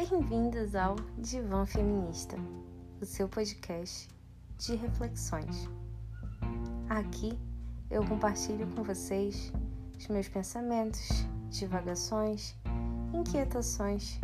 Bem-vindos 0.00 0.76
ao 0.76 0.94
Divã 1.18 1.66
Feminista, 1.66 2.36
o 3.00 3.04
seu 3.04 3.28
podcast 3.28 4.08
de 4.56 4.76
reflexões. 4.76 5.68
Aqui 6.88 7.36
eu 7.90 8.06
compartilho 8.06 8.68
com 8.68 8.84
vocês 8.84 9.52
os 9.98 10.06
meus 10.06 10.28
pensamentos, 10.28 11.26
divagações, 11.50 12.54
inquietações, 13.12 14.20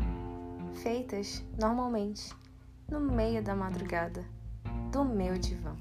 feitas 0.74 1.42
normalmente 1.60 2.32
no 2.88 3.00
meio 3.00 3.42
da 3.42 3.56
madrugada 3.56 4.24
do 4.92 5.04
meu 5.04 5.36
divã. 5.36 5.74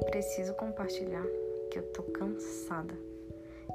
Eu 0.00 0.04
preciso 0.04 0.54
compartilhar 0.54 1.26
que 1.72 1.80
eu 1.80 1.82
tô 1.92 2.04
cansada. 2.04 2.94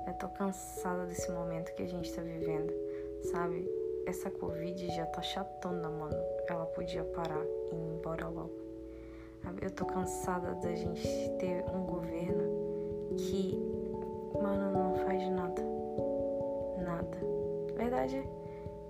Eu 0.08 0.14
tô 0.14 0.30
cansada 0.30 1.06
desse 1.06 1.30
momento 1.30 1.76
que 1.76 1.84
a 1.84 1.86
gente 1.86 2.14
tá 2.14 2.22
vivendo, 2.22 2.74
sabe? 3.24 3.70
Essa 4.06 4.32
Covid 4.32 4.88
já 4.96 5.06
tá 5.08 5.22
chatona, 5.22 5.90
mano. 5.90 6.16
Ela 6.48 6.66
podia 6.68 7.04
parar 7.04 7.44
e 7.74 7.76
ir 7.76 7.98
embora 7.98 8.30
logo. 8.30 8.54
Eu 9.62 9.70
tô 9.72 9.84
cansada 9.84 10.56
da 10.56 10.74
gente 10.74 11.06
ter 11.40 11.66
um 11.76 11.86
governo 11.88 13.18
que, 13.18 13.60
mano, 14.42 14.72
não 14.72 14.96
faz 15.06 15.30
nada. 15.30 15.62
Nada. 16.86 17.18
Na 17.68 17.84
verdade, 17.84 18.26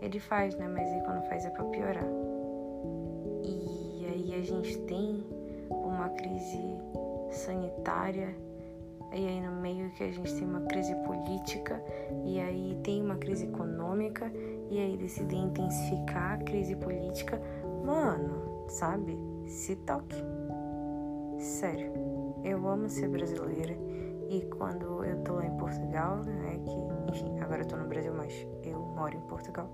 ele 0.03 0.19
faz, 0.19 0.55
né? 0.55 0.67
Mas 0.67 0.87
aí 0.87 1.01
quando 1.01 1.27
faz 1.27 1.43
é 1.45 1.49
pra 1.49 1.63
piorar. 1.63 2.07
E 3.43 4.05
aí 4.05 4.35
a 4.35 4.41
gente 4.43 4.77
tem 4.81 5.25
uma 5.71 6.09
crise 6.09 6.77
sanitária, 7.33 8.35
e 9.11 9.27
aí 9.27 9.41
no 9.41 9.61
meio 9.61 9.91
que 9.91 10.03
a 10.03 10.11
gente 10.11 10.33
tem 10.33 10.47
uma 10.47 10.61
crise 10.61 10.95
política, 11.03 11.83
e 12.25 12.39
aí 12.39 12.79
tem 12.83 13.03
uma 13.03 13.15
crise 13.15 13.45
econômica, 13.45 14.31
e 14.69 14.79
aí 14.79 14.97
decidem 14.97 15.45
intensificar 15.45 16.33
a 16.33 16.43
crise 16.43 16.75
política. 16.75 17.39
Mano, 17.85 18.65
sabe? 18.69 19.17
Se 19.47 19.75
toque. 19.75 20.15
Sério, 21.37 21.91
eu 22.43 22.67
amo 22.67 22.89
ser 22.89 23.09
brasileira. 23.09 23.75
E 24.29 24.41
quando 24.57 25.03
eu 25.03 25.21
tô 25.23 25.33
lá 25.33 25.45
em 25.45 25.57
Portugal, 25.57 26.17
né, 26.23 26.59
que, 26.65 27.11
enfim, 27.11 27.39
agora 27.39 27.61
eu 27.61 27.67
tô 27.67 27.75
no 27.75 27.87
Brasil, 27.87 28.13
mas 28.15 28.47
eu 28.63 28.79
moro 28.79 29.15
em 29.15 29.21
Portugal. 29.21 29.69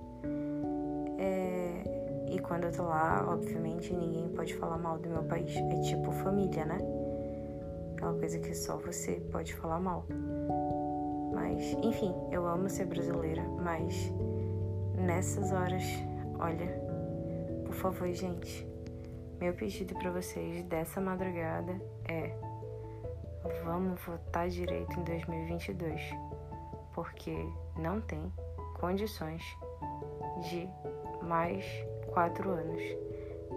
É, 1.18 2.30
e 2.30 2.40
quando 2.40 2.66
eu 2.66 2.72
tô 2.72 2.84
lá, 2.84 3.26
obviamente, 3.30 3.94
ninguém 3.94 4.28
pode 4.30 4.54
falar 4.56 4.78
mal 4.78 4.98
do 4.98 5.08
meu 5.08 5.24
país. 5.24 5.56
É 5.56 5.82
tipo 5.82 6.12
família, 6.12 6.66
né? 6.66 6.78
Aquela 8.00 8.18
coisa 8.18 8.40
que 8.40 8.56
só 8.56 8.78
você 8.78 9.22
pode 9.30 9.54
falar 9.56 9.78
mal. 9.78 10.06
Mas, 11.34 11.74
enfim, 11.84 12.16
eu 12.32 12.48
amo 12.48 12.70
ser 12.70 12.86
brasileira, 12.86 13.44
mas 13.62 14.10
nessas 14.96 15.52
horas, 15.52 15.84
olha, 16.40 16.82
por 17.66 17.76
favor, 17.76 18.08
gente, 18.14 18.66
meu 19.38 19.54
pedido 19.54 19.94
para 19.96 20.12
vocês 20.12 20.64
dessa 20.64 21.02
madrugada 21.02 21.74
é: 22.08 22.34
vamos 23.66 24.00
votar 24.06 24.48
direito 24.48 24.98
em 24.98 25.04
2022, 25.04 26.02
porque 26.94 27.36
não 27.76 28.00
tem 28.00 28.32
condições 28.80 29.44
de 30.50 30.70
mais 31.22 31.66
quatro 32.14 32.50
anos 32.50 32.82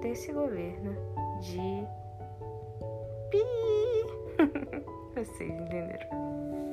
desse 0.01 0.33
governo 0.33 0.97
de 1.41 2.02
ve. 5.73 6.72